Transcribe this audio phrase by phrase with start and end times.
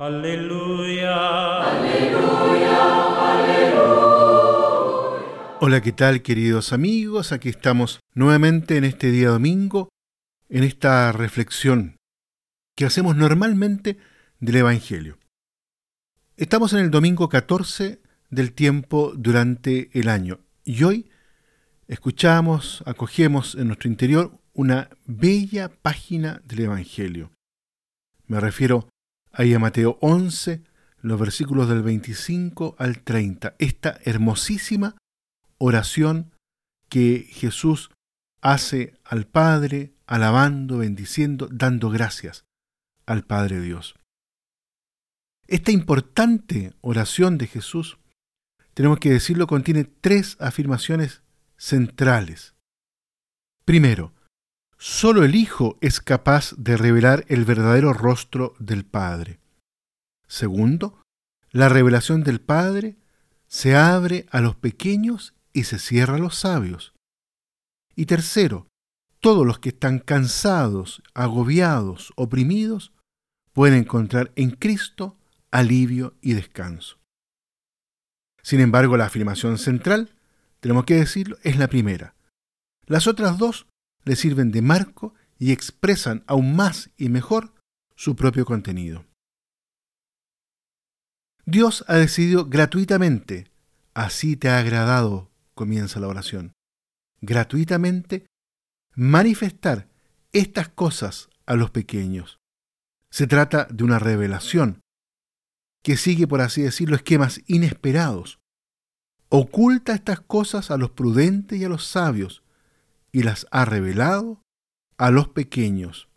[0.00, 1.58] Aleluya.
[1.72, 3.00] Aleluya.
[3.34, 4.28] Aleluya.
[5.60, 7.32] Hola, ¿qué tal queridos amigos?
[7.32, 9.88] Aquí estamos nuevamente en este día domingo,
[10.50, 11.96] en esta reflexión
[12.76, 13.98] que hacemos normalmente
[14.38, 15.18] del Evangelio.
[16.36, 21.10] Estamos en el domingo 14 del tiempo durante el año y hoy
[21.88, 27.32] escuchamos, acogemos en nuestro interior una bella página del Evangelio.
[28.28, 28.88] Me refiero
[29.32, 30.62] ahí a Mateo 11,
[31.00, 34.96] los versículos del 25 al 30, esta hermosísima
[35.58, 36.32] oración
[36.88, 37.90] que Jesús
[38.40, 42.44] hace al Padre, alabando, bendiciendo, dando gracias
[43.06, 43.94] al Padre Dios.
[45.46, 47.98] Esta importante oración de Jesús,
[48.74, 51.22] tenemos que decirlo, contiene tres afirmaciones
[51.56, 52.54] centrales.
[53.64, 54.12] Primero,
[54.78, 59.40] solo el Hijo es capaz de revelar el verdadero rostro del Padre.
[60.26, 61.02] Segundo,
[61.50, 62.96] la revelación del Padre
[63.48, 66.94] se abre a los pequeños y se cierra a los sabios.
[67.96, 68.68] Y tercero,
[69.20, 72.92] todos los que están cansados, agobiados, oprimidos,
[73.52, 75.16] pueden encontrar en Cristo
[75.50, 76.98] alivio y descanso.
[78.42, 80.14] Sin embargo, la afirmación central,
[80.60, 82.14] tenemos que decirlo, es la primera.
[82.86, 83.66] Las otras dos
[84.08, 87.52] le sirven de marco y expresan aún más y mejor
[87.94, 89.04] su propio contenido.
[91.44, 93.50] Dios ha decidido gratuitamente,
[93.92, 96.54] así te ha agradado, comienza la oración,
[97.20, 98.24] gratuitamente
[98.94, 99.90] manifestar
[100.32, 102.38] estas cosas a los pequeños.
[103.10, 104.80] Se trata de una revelación,
[105.82, 108.38] que sigue, por así decirlo, esquemas inesperados.
[109.28, 112.42] Oculta estas cosas a los prudentes y a los sabios
[113.18, 114.44] y las ha revelado
[114.96, 116.08] a los pequeños.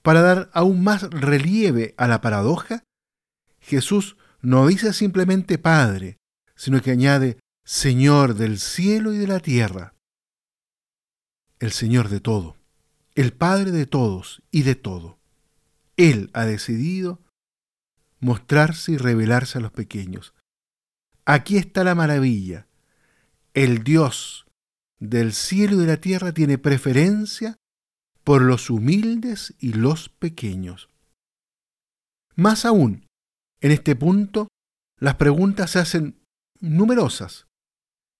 [0.00, 2.82] Para dar aún más relieve a la paradoja,
[3.60, 6.16] Jesús no dice simplemente Padre,
[6.54, 9.92] sino que añade Señor del cielo y de la tierra.
[11.58, 12.56] El Señor de todo,
[13.14, 15.18] el Padre de todos y de todo.
[15.98, 17.20] Él ha decidido
[18.18, 20.32] mostrarse y revelarse a los pequeños.
[21.26, 22.66] Aquí está la maravilla.
[23.52, 24.45] El Dios
[24.98, 27.56] del cielo y de la tierra tiene preferencia
[28.24, 30.88] por los humildes y los pequeños.
[32.34, 33.06] Más aún,
[33.60, 34.48] en este punto,
[34.98, 36.22] las preguntas se hacen
[36.60, 37.46] numerosas.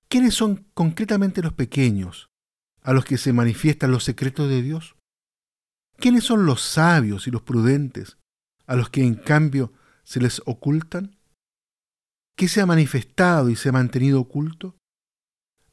[0.08, 2.28] ¿Quiénes son concretamente los pequeños
[2.82, 4.96] a los que se manifiestan los secretos de Dios?
[5.98, 8.18] ¿Quiénes son los sabios y los prudentes
[8.66, 9.72] a los que en cambio
[10.04, 11.16] se les ocultan?
[12.36, 14.76] ¿Qué se ha manifestado y se ha mantenido oculto?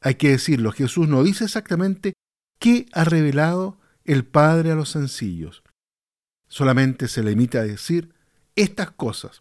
[0.04, 2.12] Hay que decirlo, Jesús no dice exactamente
[2.58, 5.62] qué ha revelado el Padre a los sencillos.
[6.46, 8.14] Solamente se limita a decir
[8.54, 9.40] estas cosas.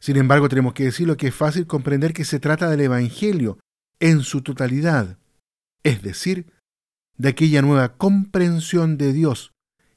[0.00, 3.60] Sin embargo, tenemos que decirlo que es fácil comprender que se trata del Evangelio
[4.00, 5.16] en su totalidad,
[5.84, 6.52] es decir,
[7.16, 9.52] de aquella nueva comprensión de Dios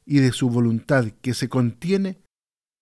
[0.06, 2.22] y de su voluntad que se contiene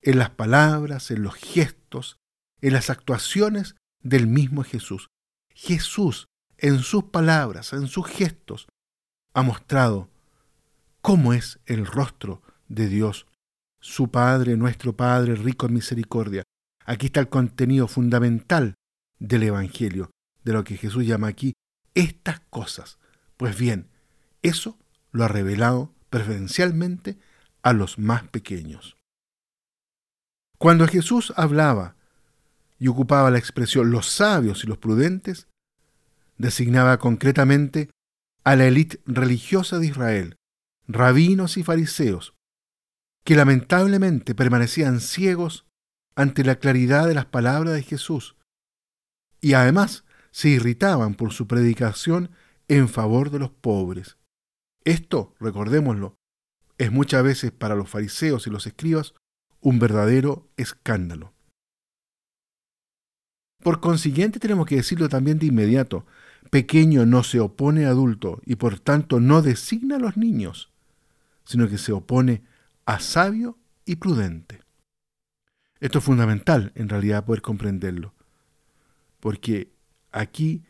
[0.02, 2.18] en las palabras, en los gestos,
[2.60, 5.08] en las actuaciones del mismo Jesús.
[5.56, 6.29] Jesús,
[6.62, 8.68] en sus palabras, en sus gestos,
[9.34, 10.10] ha mostrado
[11.02, 13.28] cómo es el rostro de Dios,
[13.80, 16.44] su Padre, nuestro Padre, rico en misericordia.
[16.86, 18.76] Aquí está el contenido fundamental
[19.20, 20.12] del Evangelio,
[20.44, 21.54] de lo que Jesús llama aquí
[21.94, 22.98] estas cosas.
[23.38, 23.90] Pues bien,
[24.42, 24.78] eso
[25.12, 27.18] lo ha revelado preferencialmente
[27.62, 28.98] a los más pequeños.
[30.58, 31.96] Cuando Jesús hablaba
[32.80, 35.48] y ocupaba la expresión los sabios y los prudentes,
[36.40, 37.92] designaba concretamente
[38.44, 40.38] a la élite religiosa de Israel,
[40.88, 42.34] rabinos y fariseos,
[43.24, 45.68] que lamentablemente permanecían ciegos
[46.16, 48.36] ante la claridad de las palabras de Jesús
[49.42, 52.32] y además se irritaban por su predicación
[52.68, 54.18] en favor de los pobres.
[54.84, 56.16] Esto, recordémoslo,
[56.78, 59.14] es muchas veces para los fariseos y los escribas
[59.62, 61.34] un verdadero escándalo.
[63.62, 66.06] Por consiguiente tenemos que decirlo también de inmediato,
[66.50, 70.72] pequeño no se opone a adulto y por tanto no designa a los niños,
[71.46, 72.44] sino que se opone
[72.86, 74.62] a sabio y prudente.
[75.80, 78.14] Esto es fundamental en realidad poder comprenderlo,
[79.20, 79.72] porque
[80.12, 80.64] aquí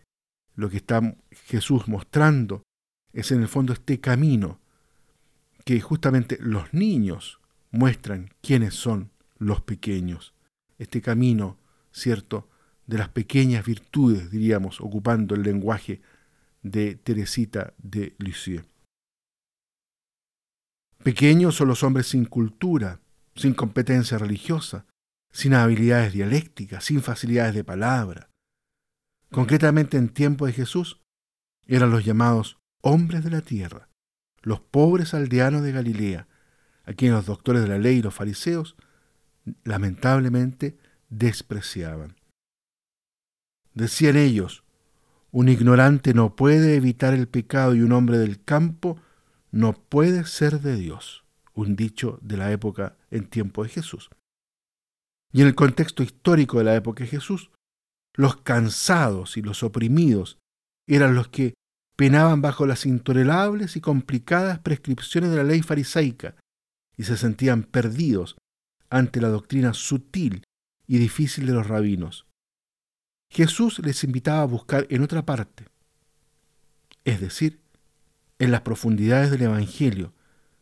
[0.56, 2.64] lo que está Jesús mostrando
[3.14, 4.60] es en el fondo este camino
[5.66, 7.40] que justamente los niños
[7.72, 10.34] muestran quiénes son los pequeños.
[10.78, 11.58] Este camino,
[11.92, 12.49] ¿cierto?,
[12.90, 16.02] de las pequeñas virtudes, diríamos, ocupando el lenguaje
[16.64, 18.66] de Teresita de Lisieux.
[21.04, 23.00] Pequeños son los hombres sin cultura,
[23.36, 24.88] sin competencia religiosa,
[25.32, 28.32] sin habilidades dialécticas, sin facilidades de palabra.
[29.30, 31.00] Concretamente en tiempo de Jesús
[31.68, 33.88] eran los llamados hombres de la tierra,
[34.42, 36.28] los pobres aldeanos de Galilea,
[36.86, 38.76] a quienes los doctores de la ley y los fariseos
[39.64, 42.19] lamentablemente despreciaban.
[43.80, 44.66] Decían ellos,
[45.32, 49.00] un ignorante no puede evitar el pecado y un hombre del campo
[49.52, 51.24] no puede ser de Dios.
[51.54, 54.10] Un dicho de la época en tiempo de Jesús.
[55.32, 57.52] Y en el contexto histórico de la época de Jesús,
[58.16, 60.40] los cansados y los oprimidos
[60.86, 61.54] eran los que
[61.96, 66.36] penaban bajo las intolerables y complicadas prescripciones de la ley farisaica
[66.98, 68.36] y se sentían perdidos
[68.90, 70.44] ante la doctrina sutil
[70.86, 72.29] y difícil de los rabinos.
[73.32, 75.66] Jesús les invitaba a buscar en otra parte,
[77.06, 77.60] es decir,
[78.40, 80.14] en las profundidades del Evangelio,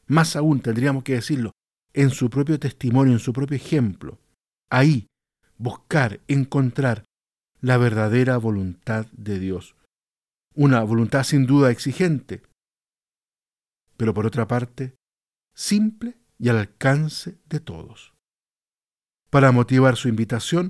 [0.07, 1.51] más aún tendríamos que decirlo,
[1.93, 4.19] en su propio testimonio, en su propio ejemplo.
[4.69, 5.07] Ahí,
[5.57, 7.05] buscar, encontrar
[7.61, 9.75] la verdadera voluntad de Dios.
[10.53, 12.43] Una voluntad sin duda exigente,
[13.95, 14.95] pero por otra parte,
[15.55, 18.13] simple y al alcance de todos.
[19.29, 20.69] Para motivar su invitación,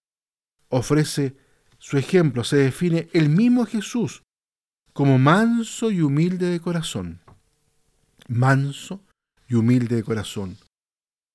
[0.69, 1.37] ofrece
[1.79, 4.23] su ejemplo, se define el mismo Jesús
[4.93, 7.21] como manso y humilde de corazón.
[8.27, 9.03] Manso
[9.47, 10.57] y humilde de corazón.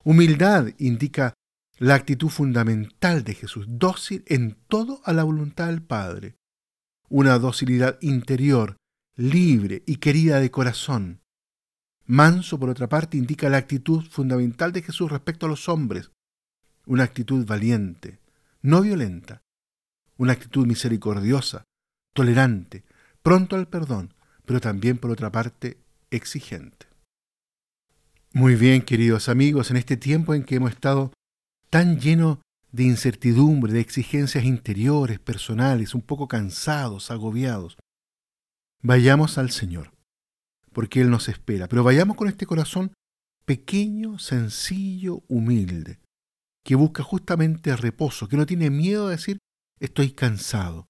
[0.04, 1.34] Humildad indica
[1.78, 6.34] la actitud fundamental de Jesús, dócil en todo a la voluntad del Padre.
[7.08, 8.76] Una docilidad interior,
[9.16, 11.20] libre y querida de corazón.
[12.04, 16.10] Manso, por otra parte, indica la actitud fundamental de Jesús respecto a los hombres,
[16.86, 18.18] una actitud valiente,
[18.60, 19.42] no violenta,
[20.16, 21.64] una actitud misericordiosa,
[22.14, 22.84] tolerante,
[23.22, 24.14] pronto al perdón,
[24.44, 25.78] pero también, por otra parte,
[26.10, 26.86] exigente.
[28.34, 31.12] Muy bien, queridos amigos, en este tiempo en que hemos estado
[31.70, 32.38] tan llenos
[32.70, 37.76] de incertidumbre, de exigencias interiores, personales, un poco cansados, agobiados,
[38.82, 39.92] vayamos al Señor,
[40.72, 42.92] porque Él nos espera, pero vayamos con este corazón
[43.44, 46.00] pequeño, sencillo, humilde,
[46.64, 49.38] que busca justamente reposo, que no tiene miedo de decir
[49.82, 50.86] estoy cansado,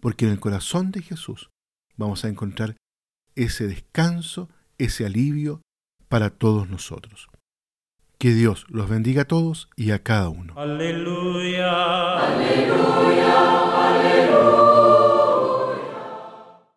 [0.00, 1.50] porque en el corazón de Jesús
[1.96, 2.76] vamos a encontrar
[3.36, 5.62] ese descanso, ese alivio
[6.08, 7.28] para todos nosotros.
[8.18, 10.54] Que Dios los bendiga a todos y a cada uno.
[10.56, 12.18] Aleluya.
[12.18, 13.88] Aleluya.
[13.88, 14.67] Aleluya.